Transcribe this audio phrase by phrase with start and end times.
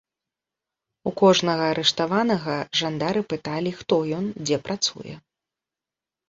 [1.09, 5.15] У кожнага арыштаванага жандары пыталі, хто ён, дзе працуе.